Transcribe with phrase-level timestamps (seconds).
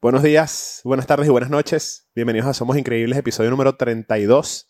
[0.00, 2.08] Buenos días, buenas tardes y buenas noches.
[2.14, 4.68] Bienvenidos a Somos Increíbles, episodio número 32.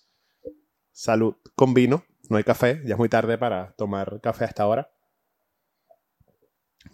[0.91, 2.03] Salud con vino.
[2.31, 4.91] No hay café, ya es muy tarde para tomar café a esta hora.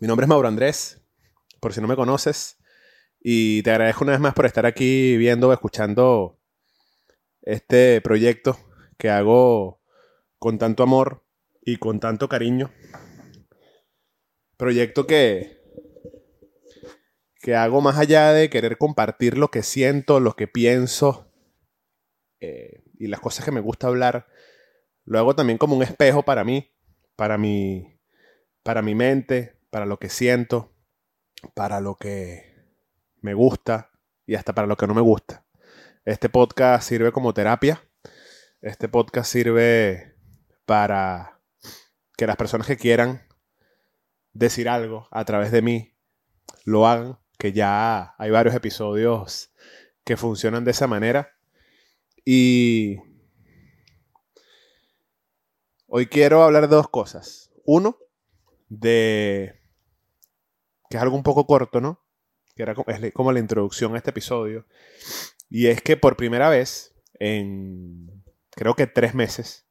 [0.01, 1.01] Mi nombre es Mauro Andrés,
[1.61, 2.59] por si no me conoces.
[3.21, 6.41] Y te agradezco una vez más por estar aquí viendo o escuchando
[7.43, 8.59] este proyecto
[8.99, 9.81] que hago
[10.41, 11.25] con tanto amor
[11.63, 12.73] y con tanto cariño.
[14.57, 15.64] Proyecto que,
[17.45, 21.31] que hago más allá de querer compartir lo que siento, lo que pienso
[22.41, 24.29] eh, y las cosas que me gusta hablar.
[25.05, 26.75] Lo hago también como un espejo para mí,
[27.17, 28.01] para mi,
[28.63, 30.75] para mi mente, para lo que siento,
[31.53, 32.65] para lo que
[33.21, 33.91] me gusta
[34.25, 35.45] y hasta para lo que no me gusta.
[36.07, 37.85] Este podcast sirve como terapia.
[38.63, 40.17] Este podcast sirve
[40.65, 41.43] para
[42.17, 43.29] que las personas que quieran
[44.33, 45.95] decir algo a través de mí
[46.65, 49.53] lo hagan, que ya hay varios episodios
[50.05, 51.37] que funcionan de esa manera.
[52.25, 52.99] Y
[55.87, 57.51] hoy quiero hablar de dos cosas.
[57.65, 57.99] Uno,
[58.69, 59.61] de
[60.89, 62.01] que es algo un poco corto, ¿no?
[62.55, 64.67] Que era como, es como la introducción a este episodio.
[65.49, 69.67] Y es que por primera vez en creo que tres meses,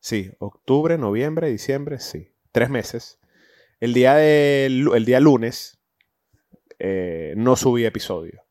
[0.00, 3.18] sí, octubre, noviembre, diciembre, sí, tres meses,
[3.80, 5.75] el día, de, el día lunes
[6.78, 8.44] eh, no subí episodio.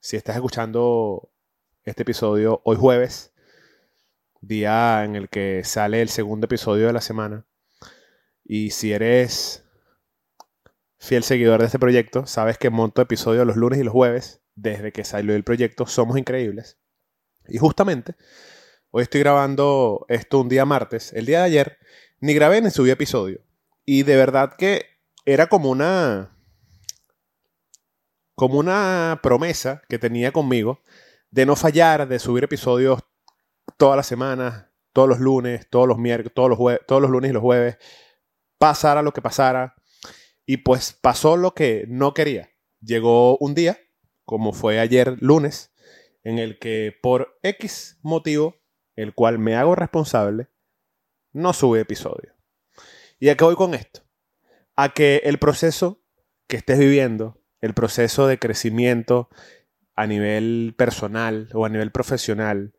[0.00, 1.30] Si estás escuchando
[1.84, 3.32] este episodio hoy jueves,
[4.40, 7.46] día en el que sale el segundo episodio de la semana,
[8.44, 9.64] y si eres
[10.98, 14.92] fiel seguidor de este proyecto, sabes que monto episodios los lunes y los jueves desde
[14.92, 16.78] que salió el proyecto Somos Increíbles.
[17.48, 18.14] Y justamente,
[18.90, 21.12] hoy estoy grabando esto un día martes.
[21.12, 21.78] El día de ayer
[22.20, 23.40] ni grabé ni subí episodio.
[23.84, 24.86] Y de verdad que
[25.24, 26.31] era como una.
[28.42, 30.80] Como una promesa que tenía conmigo
[31.30, 32.98] de no fallar, de subir episodios
[33.76, 36.58] todas las semanas, todos los lunes, todos los miércoles, todos los,
[36.88, 37.78] todos los lunes y los jueves,
[38.58, 39.76] pasara lo que pasara.
[40.44, 42.50] Y pues pasó lo que no quería.
[42.80, 43.78] Llegó un día,
[44.24, 45.72] como fue ayer lunes,
[46.24, 48.56] en el que por X motivo,
[48.96, 50.48] el cual me hago responsable,
[51.32, 52.34] no sube episodio.
[53.20, 54.00] ¿Y a qué voy con esto?
[54.74, 56.02] A que el proceso
[56.48, 59.30] que estés viviendo, el proceso de crecimiento
[59.94, 62.74] a nivel personal o a nivel profesional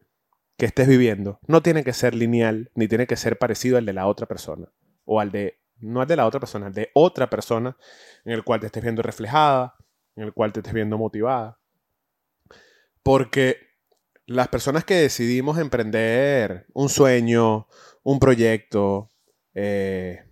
[0.58, 3.94] que estés viviendo, no tiene que ser lineal ni tiene que ser parecido al de
[3.94, 4.68] la otra persona
[5.06, 7.76] o al de no es de la otra persona, es de otra persona
[8.24, 9.76] en el cual te estés viendo reflejada,
[10.16, 11.60] en el cual te estés viendo motivada.
[13.02, 13.58] Porque
[14.26, 17.68] las personas que decidimos emprender un sueño,
[18.04, 19.10] un proyecto,
[19.54, 20.24] eh,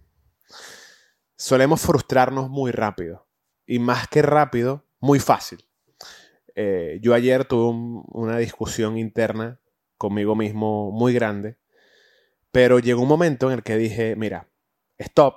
[1.36, 3.28] solemos frustrarnos muy rápido.
[3.72, 5.66] Y más que rápido, muy fácil.
[6.56, 9.62] Eh, yo ayer tuve una discusión interna
[9.98, 11.56] conmigo mismo muy grande,
[12.52, 14.50] pero llegó un momento en el que dije, mira,
[14.98, 15.36] stop,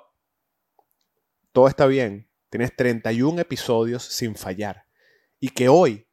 [1.52, 4.88] todo está bien, tienes 31 episodios sin fallar.
[5.38, 6.08] Y que hoy,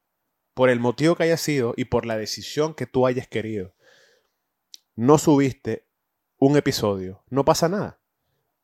[0.54, 3.74] por el motivo que haya sido y por la decisión que tú hayas querido,
[4.94, 5.88] no subiste
[6.38, 7.98] un episodio, no pasa nada.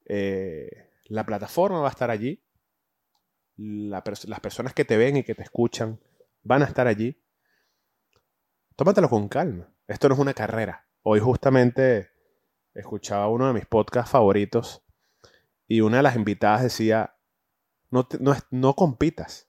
[0.05, 2.41] Eh, la plataforma va a estar allí.
[3.59, 6.01] Las personas que te ven y que te escuchan
[6.43, 7.21] van a estar allí.
[8.77, 9.69] Tómatelo con calma.
[9.89, 10.87] Esto no es una carrera.
[11.03, 12.11] Hoy justamente
[12.75, 14.85] escuchaba uno de mis podcasts favoritos
[15.67, 17.17] y una de las invitadas decía,
[17.91, 18.07] no,
[18.51, 19.49] no, compitas.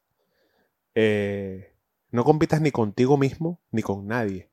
[0.95, 1.75] Eh,
[2.09, 4.49] no compitas ni contigo mismo ni con nadie.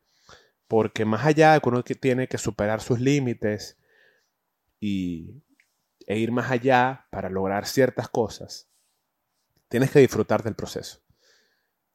[0.69, 3.79] Porque más allá de que uno tiene que superar sus límites
[4.81, 5.43] y,
[6.07, 8.69] e ir más allá para lograr ciertas cosas,
[9.69, 11.01] tienes que disfrutar del proceso.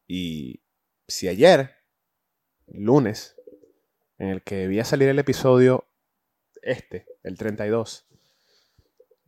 [0.08, 0.64] Y
[1.08, 1.76] si ayer,
[2.68, 3.36] lunes,
[4.18, 5.88] en el que debía salir el episodio
[6.62, 8.08] este, el 32,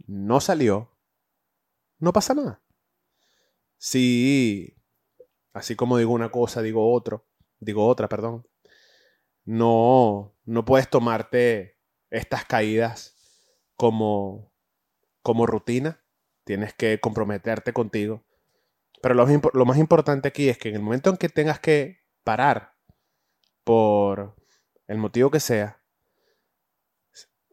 [0.08, 0.92] no salió,
[2.00, 2.62] no pasa nada.
[3.78, 4.78] Si,
[5.54, 7.28] así como digo una cosa, digo otro,
[7.60, 8.48] digo otra, perdón,
[9.46, 11.80] no, no puedes tomarte
[12.10, 13.16] estas caídas
[13.76, 14.54] como,
[15.22, 16.04] como rutina,
[16.44, 18.24] tienes que comprometerte contigo.
[19.04, 22.78] Pero lo, más importante aquí es que en el momento en que tengas que parar
[23.66, 24.34] por
[24.88, 25.84] el motivo que sea,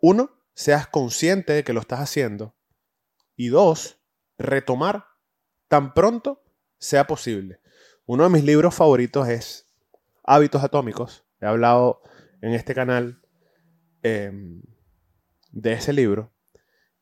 [0.01, 2.55] uno, seas consciente de que lo estás haciendo.
[3.35, 4.01] Y dos,
[4.39, 5.07] retomar
[5.67, 6.41] tan pronto
[6.79, 7.61] sea posible.
[8.07, 9.67] Uno de mis libros favoritos es
[10.23, 11.25] Hábitos Atómicos.
[11.41, 12.01] He hablado
[12.43, 13.23] en este canal
[14.03, 14.63] em,
[15.51, 16.33] de ese libro.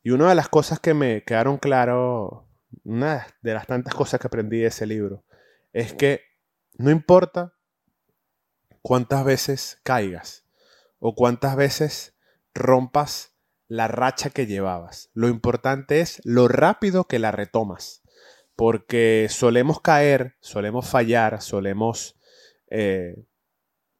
[0.03, 2.48] Y una de las cosas que me quedaron claro,
[2.89, 5.23] una de las tantas cosas que aprendí de ese libro,
[5.75, 6.23] es que
[6.79, 7.55] no importa
[8.81, 10.47] cuántas veces caigas
[10.99, 12.17] o cuántas veces
[12.55, 13.37] rompas
[13.69, 15.11] la racha que llevabas.
[15.13, 18.03] Lo importante es lo rápido que la retomas.
[18.57, 22.19] Porque solemos caer, solemos fallar, solemos
[22.71, 23.23] eh,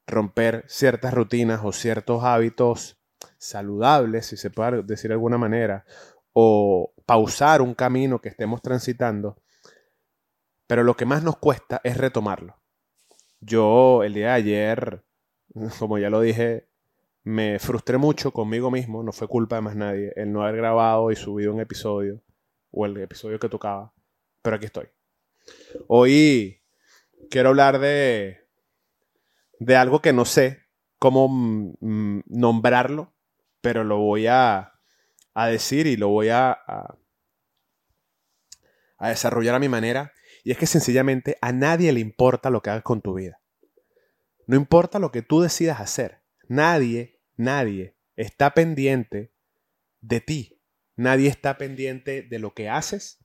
[0.07, 2.99] romper ciertas rutinas o ciertos hábitos
[3.37, 5.85] saludables, si se puede decir de alguna manera,
[6.33, 9.41] o pausar un camino que estemos transitando.
[10.67, 12.61] Pero lo que más nos cuesta es retomarlo.
[13.41, 15.05] Yo el día de ayer,
[15.79, 16.69] como ya lo dije,
[17.25, 21.11] me frustré mucho conmigo mismo, no fue culpa de más nadie, el no haber grabado
[21.11, 22.23] y subido un episodio,
[22.71, 23.95] o el episodio que tocaba,
[24.43, 24.89] pero aquí estoy.
[25.87, 26.63] Hoy
[27.31, 28.47] quiero hablar de,
[29.61, 30.67] de algo que no sé
[30.99, 31.27] cómo
[31.81, 33.15] mm, nombrarlo,
[33.63, 34.78] pero lo voy a,
[35.43, 36.51] a decir y lo voy a,
[38.99, 40.13] a, desarrollar a mi manera,
[40.45, 43.41] y es que sencillamente a nadie le importa lo que hagas con tu vida.
[44.47, 46.23] No importa lo que tú decidas hacer.
[46.49, 49.33] Nadie Nadie está pendiente
[50.01, 50.61] de ti.
[50.97, 53.25] Nadie está pendiente de lo que haces.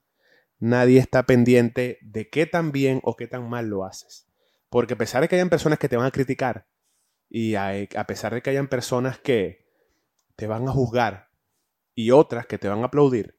[0.60, 4.28] Nadie está pendiente de qué tan bien o qué tan mal lo haces.
[4.70, 6.68] Porque a pesar de que hayan personas que te van a criticar
[7.28, 9.66] y a, pesar de que hayan personas que
[10.36, 11.30] te van a juzgar
[11.96, 13.36] y otras que te van a aplaudir,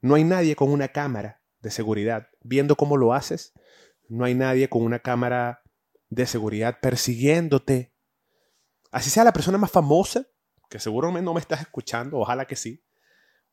[0.00, 3.52] no hay nadie con una cámara de seguridad viendo cómo lo haces.
[4.08, 5.62] No hay nadie con una cámara
[6.08, 7.90] de seguridad persiguiéndote
[8.90, 10.26] Así sea la persona más famosa,
[10.68, 12.84] que seguro no me estás escuchando, ojalá que sí,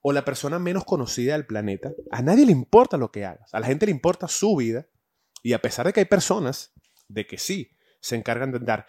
[0.02, 3.60] o la persona menos conocida del planeta, a nadie le importa lo que hagas, a
[3.60, 4.88] la gente le importa su vida,
[5.44, 6.74] y a pesar de que hay personas
[7.08, 8.86] de que sí se encargan de andar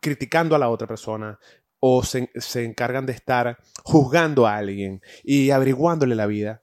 [0.00, 1.38] criticando a la otra persona,
[1.80, 6.62] o se, se encargan de estar juzgando a alguien y averiguándole la vida,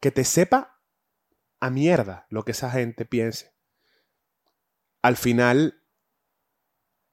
[0.00, 0.82] que te sepa
[1.60, 3.54] a mierda lo que esa gente piense.
[5.02, 5.84] Al final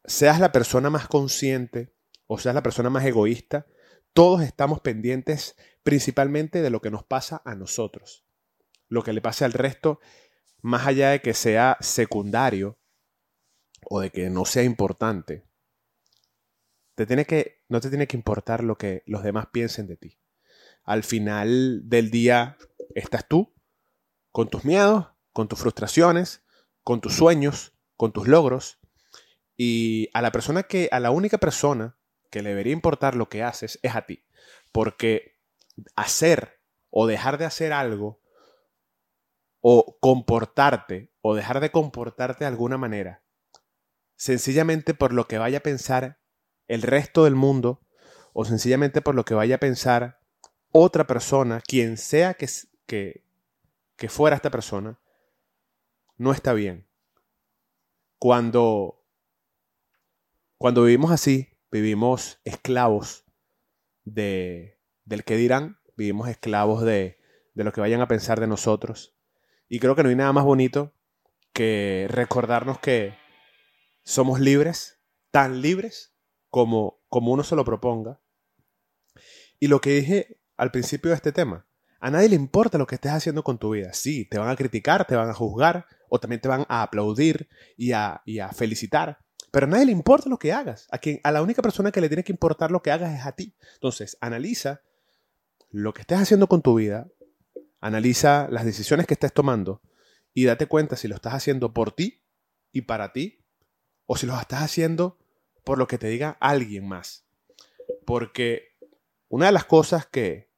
[0.05, 1.93] seas la persona más consciente
[2.27, 3.67] o seas la persona más egoísta,
[4.13, 8.25] todos estamos pendientes principalmente de lo que nos pasa a nosotros.
[8.89, 9.99] Lo que le pase al resto,
[10.61, 12.79] más allá de que sea secundario
[13.83, 15.45] o de que no sea importante,
[16.97, 20.17] te tiene que, no te tiene que importar lo que los demás piensen de ti.
[20.83, 22.57] Al final del día
[22.95, 23.53] estás tú,
[24.31, 26.43] con tus miedos, con tus frustraciones,
[26.83, 28.79] con tus sueños, con tus logros,
[29.55, 31.99] y a la persona que, a la única persona
[32.31, 34.25] que le debería importar lo que haces es a ti.
[34.71, 35.37] Porque
[35.95, 38.23] hacer o dejar de hacer algo
[39.61, 43.21] o comportarte o dejar de comportarte de alguna manera,
[44.15, 46.17] sencillamente por lo que vaya a pensar
[46.67, 47.81] el resto del mundo
[48.33, 50.19] o sencillamente por lo que vaya a pensar
[50.71, 52.47] otra persona, quien sea que,
[52.85, 53.23] que,
[53.95, 54.99] que fuera esta persona,
[56.17, 56.87] no está bien.
[58.19, 58.97] Cuando
[60.57, 63.25] cuando vivimos así, vivimos esclavos
[64.05, 67.19] de, del que dirán, vivimos esclavos de,
[67.53, 69.15] de lo que vayan a pensar de nosotros.
[69.69, 70.95] Y creo que no hay nada más bonito
[71.53, 73.15] que recordarnos que
[74.03, 74.99] somos libres,
[75.29, 76.16] tan libres
[76.49, 78.19] como, como uno se lo proponga.
[79.59, 81.67] Y lo que dije al principio de este tema,
[81.99, 83.93] a nadie le importa lo que estés haciendo con tu vida.
[83.93, 87.49] Sí, te van a criticar, te van a juzgar, o también te van a aplaudir
[87.75, 89.19] y a, y a felicitar.
[89.51, 90.87] Pero a nadie le importa lo que hagas.
[90.91, 93.25] A, quien, a la única persona que le tiene que importar lo que hagas es
[93.25, 93.55] a ti.
[93.75, 94.81] Entonces, analiza
[95.69, 97.07] lo que estés haciendo con tu vida,
[97.79, 99.81] analiza las decisiones que estés tomando
[100.33, 102.23] y date cuenta si lo estás haciendo por ti
[102.71, 103.43] y para ti
[104.05, 105.17] o si lo estás haciendo
[105.67, 107.25] por lo que te diga alguien más.
[108.05, 108.77] Porque
[109.27, 110.49] una de las cosas que,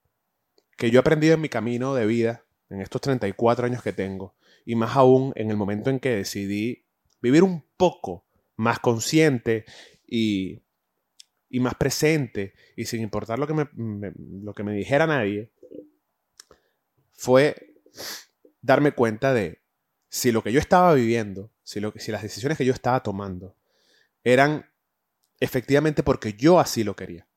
[0.78, 4.36] que yo he aprendido en mi camino de vida, en estos 34 años que tengo,
[4.66, 6.86] y más aún en el momento en que decidí
[7.24, 9.66] vivir un poco más consciente
[10.06, 10.62] y,
[11.50, 13.68] y más presente y sin importar lo que me,
[14.44, 15.50] lo que me dijera nadie,
[17.14, 17.74] fue
[18.62, 19.64] darme cuenta de
[20.08, 23.56] si lo que yo estaba viviendo, si, lo, si las decisiones que yo estaba tomando
[24.24, 24.70] eran
[25.40, 27.28] efectivamente porque yo así lo quería.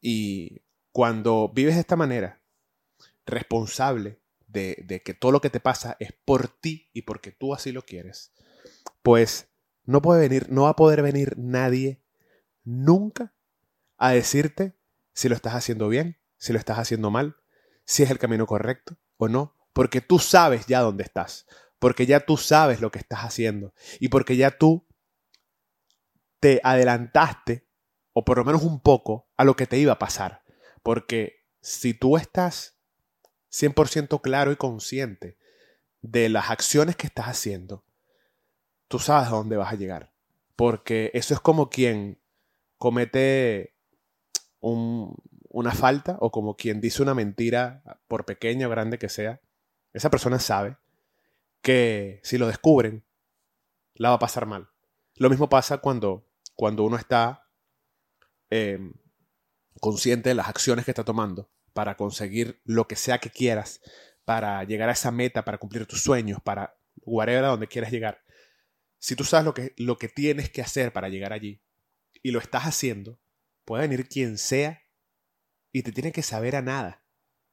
[0.00, 0.62] Y
[0.92, 2.42] cuando vives de esta manera,
[3.26, 7.54] responsable de, de, que todo lo que te pasa es por ti y porque tú
[7.54, 8.32] así lo quieres,
[9.02, 9.48] pues
[9.84, 12.02] no puede venir, no va a poder venir nadie
[12.64, 13.34] nunca
[13.96, 14.76] a decirte
[15.12, 17.36] si lo estás haciendo bien, si lo estás haciendo mal,
[17.84, 21.46] si es el camino correcto o no, porque tú sabes ya dónde estás,
[21.78, 24.86] porque ya tú sabes lo que estás haciendo y porque ya tú
[26.40, 27.66] te adelantaste,
[28.12, 30.42] o por lo menos un poco, a lo que te iba a pasar.
[30.82, 32.78] Porque si tú estás
[33.50, 35.38] 100% claro y consciente
[36.02, 37.84] de las acciones que estás haciendo,
[38.88, 40.12] tú sabes a dónde vas a llegar.
[40.56, 42.18] Porque eso es como quien
[42.78, 43.74] comete
[44.60, 49.40] una falta o como quien dice una mentira, por pequeña o grande que sea.
[49.92, 50.76] Esa persona sabe
[51.62, 53.04] que si lo descubren,
[53.94, 54.68] la va a pasar mal.
[55.16, 56.27] Lo mismo pasa cuando,
[56.58, 57.48] cuando uno está
[58.50, 58.92] em,
[59.80, 63.80] consciente de las acciones que está tomando para conseguir lo que sea que quieras,
[64.24, 68.24] para llegar a esa meta, para cumplir tus sueños, para whatever a donde quieras llegar.
[68.98, 71.62] Si tú sabes lo que, lo que tienes que hacer para llegar allí
[72.24, 73.20] y lo estás haciendo,
[73.64, 74.82] puede venir quien sea
[75.70, 77.04] y te tiene que saber a nada.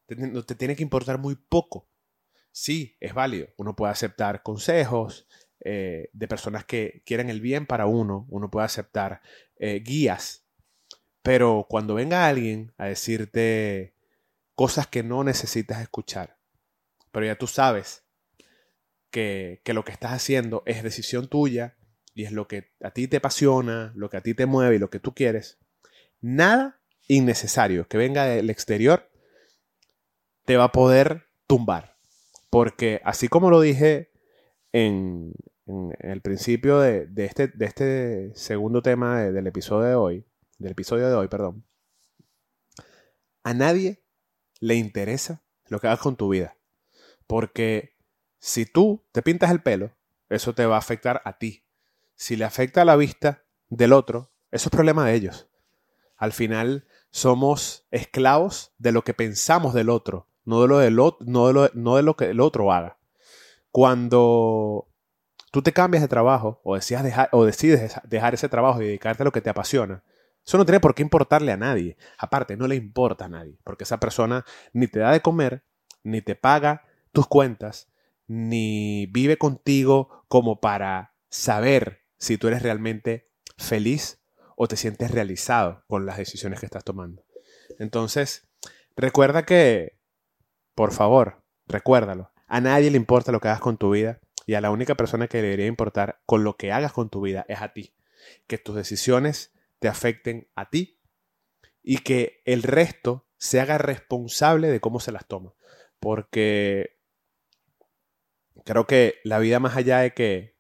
[0.07, 1.87] Te, te tiene que importar muy poco.
[2.51, 3.49] Sí, es válido.
[3.57, 5.27] Uno puede aceptar consejos,
[5.67, 9.21] eh, de personas que quieren el bien para uno, uno puede aceptar
[9.57, 10.45] eh, guías,
[11.23, 13.95] pero cuando venga alguien a decirte
[14.53, 16.37] cosas que no necesitas escuchar,
[17.11, 18.05] pero ya tú sabes
[19.09, 21.75] que, que lo que estás haciendo es decisión tuya
[22.13, 24.79] y es lo que a ti te apasiona, lo que a ti te mueve y
[24.79, 25.57] lo que tú quieres,
[26.21, 29.09] nada innecesario que venga del exterior
[30.45, 31.97] te va a poder tumbar.
[32.51, 34.11] Porque así como lo dije
[34.75, 35.33] en,
[35.99, 40.25] el principio de, este, este segundo tema del episodio de hoy,
[40.59, 41.65] del episodio de hoy, perdón,
[43.43, 44.03] a nadie
[44.59, 46.57] le interesa lo que hagas con tu vida.
[47.25, 47.95] Porque
[48.37, 49.95] si tú te pintas el pelo,
[50.29, 51.63] eso te va a afectar a ti.
[52.15, 55.49] Si le afecta a la vista del otro, eso es problema de ellos.
[56.17, 61.47] Al final somos esclavos de lo que pensamos del otro, no de lo, del, no
[61.47, 62.94] de lo, no de lo que el otro haga.
[63.75, 64.87] Cuando
[65.51, 69.41] tú te cambias de trabajo o, decides dejar ese trabajo y dedicarte a lo que
[69.41, 70.01] te apasiona,
[70.45, 71.97] eso no tiene por qué importarle a nadie.
[72.17, 75.65] Aparte, no le importa a nadie, porque esa persona ni te da de comer,
[76.03, 77.89] ni te paga tus cuentas,
[78.27, 84.23] ni vive contigo como para saber si tú eres realmente feliz
[84.55, 87.25] o te sientes realizado con las decisiones que estás tomando.
[87.77, 88.47] Entonces,
[88.95, 89.99] recuerda que,
[90.75, 94.61] por favor, recuérdalo, a nadie le importa lo que hagas con tu vida y a
[94.61, 97.73] la única persona que debería importar con lo que hagas con tu vida es a
[97.73, 97.93] ti.
[98.47, 100.99] Que tus decisiones te afecten a ti
[101.81, 105.53] y que el resto se haga responsable de cómo se las toma.
[105.99, 106.97] Porque
[108.63, 110.55] creo que la vida más allá de que...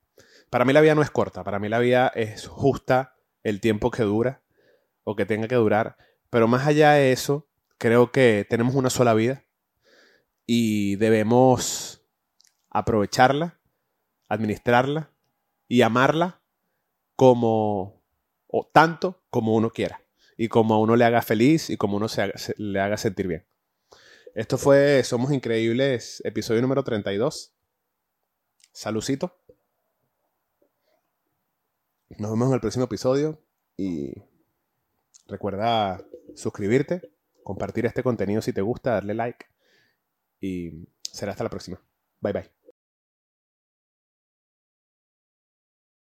[0.49, 3.91] Para mí la vida no es corta, para mí la vida es justa el tiempo
[3.91, 4.43] que dura
[5.03, 5.97] o que tenga que durar.
[6.29, 9.44] Pero más allá de eso, creo que tenemos una sola vida
[10.45, 12.01] y debemos
[12.69, 13.59] aprovecharla
[14.27, 15.11] administrarla
[15.67, 16.41] y amarla
[17.15, 18.03] como
[18.47, 20.01] o tanto como uno quiera
[20.37, 23.45] y como a uno le haga feliz y como uno se, le haga sentir bien.
[24.33, 27.53] Esto fue Somos Increíbles, episodio número 32.
[28.73, 29.37] Salucito.
[32.17, 33.41] Nos vemos en el próximo episodio
[33.77, 34.13] y
[35.27, 39.45] recuerda suscribirte, compartir este contenido si te gusta, darle like
[40.45, 41.81] y será hasta la próxima.
[42.21, 42.64] Bye bye.